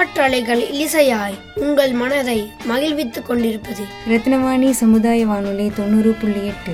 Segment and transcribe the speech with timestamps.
[0.00, 3.84] காற்றலைகள் இசையாய் உங்கள் மனதை மகிழ்வித்துக் கொண்டிருப்பது.
[4.08, 6.72] ரத்னவாணி சமுதாய வானொலி தொண்ணூறு புள்ளி எட்டு.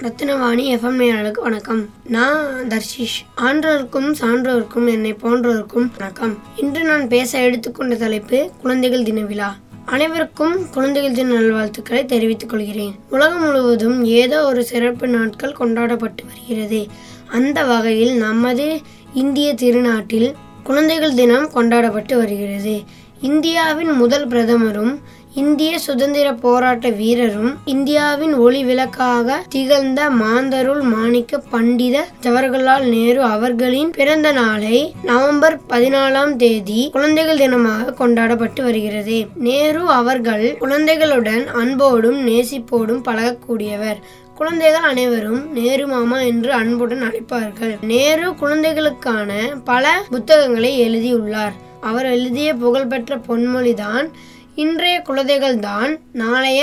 [0.00, 1.88] ரத்தினவாணி எஃப்எம் நேயர்களுக்கு வணக்கம்.
[2.04, 3.24] நான் தர்ஷிஷ்.
[3.36, 6.38] ஆன்றோருக்கும் சான்றோருக்கும் என்னை போன்றோருக்கும் வணக்கம்.
[6.56, 9.56] இன்று நான் பேச எடுத்துக்கொண்ட தலைப்பு குழந்தைகள் தின விழா.
[9.86, 12.94] அனைவருக்கும் குழந்தைகள் தின நல்வாழ்த்துக்களை தெரிவித்துக் கொள்கிறேன்.
[13.10, 16.86] உலகம் முழுவதும் ஏதோ ஒரு சிறப்பு நாட்கள் கொண்டாடப்பட்டு வருகிறது.
[17.26, 18.80] அந்த வகையில் நமது
[19.14, 22.82] இந்திய திருநாட்டில் குழந்தைகள் தினம் கொண்டாடப்பட்டு வருகிறது.
[23.24, 24.94] இந்தியாவின் முதல் பிரதமரும்
[25.34, 34.32] இந்திய சுதந்திர போராட்ட வீரரும் இந்தியாவின் ஒளி விளக்காக திகழ்ந்த மாந்தருள் மாணிக்க பண்டித ஜவஹர்லால் நேரு அவர்களின் பிறந்த
[34.32, 39.26] நாளை நவம்பர் பதினாலாம் தேதி குழந்தைகள் தினமாக கொண்டாடப்பட்டு வருகிறது.
[39.34, 44.00] நேரு அவர்கள் குழந்தைகளுடன் அன்போடும் நேசிப்போடும் பழகக்கூடியவர்.
[44.34, 47.74] குழந்தைகள் அனைவரும் நேரு மாமா என்று அன்புடன் அழைப்பார்கள்.
[47.80, 49.32] நேரு குழந்தைகளுக்கான
[49.64, 51.63] பல புத்தகங்களை எழுதியுள்ளார்.
[51.90, 54.06] அவர் எழுதிய புகழ்பெற்ற பொன்மொழிதான்
[54.54, 56.62] இன்றைய குழந்தைகள் தான் நாளைய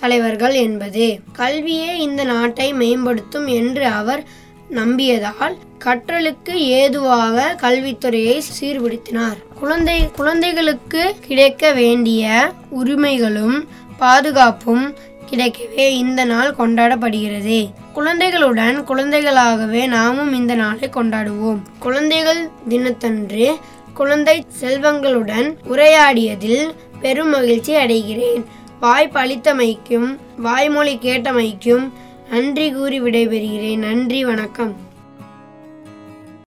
[0.00, 1.06] தலைவர்கள் என்பது.
[1.32, 4.22] கல்வியே இந்த நாட்டை மேம்படுத்தும் என்று அவர்
[4.70, 9.38] நம்பியதால் கற்றலுக்கு ஏதுவாக கல்வித்துறையை சீர்படுத்தினார்.
[9.60, 13.58] குழந்தை குழந்தைகளுக்கு கிடைக்க வேண்டிய உரிமைகளும்
[13.98, 14.84] பாதுகாப்பும்
[15.30, 17.58] கிடைக்கவே இந்த நாள் கொண்டாடப்படுகிறது.
[17.92, 21.60] குழந்தைகளுடன் குழந்தைகளாகவே நாமும் இந்த நாளை கொண்டாடுவோம்.
[21.78, 23.46] குழந்தைகள் தினத்தன்று
[23.94, 28.44] குழந்தை செல்வங்களுடன் உரையாடியதில் பெரும் மகிழ்ச்சி அடைகிறேன்.
[28.80, 31.90] வாய்ப்பு அளித்தமைக்கும் வாய்மொழி கேட்டமைக்கும்
[32.30, 33.76] நன்றி கூறி விடைபெறுகிறேன்.
[33.76, 34.76] நன்றி வணக்கம்.